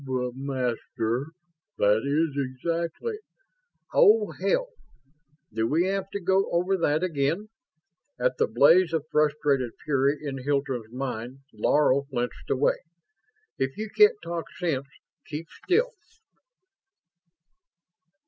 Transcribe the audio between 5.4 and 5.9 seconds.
Do we